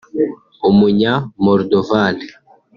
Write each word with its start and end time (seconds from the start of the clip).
Umunya-Moldoval 0.69 2.25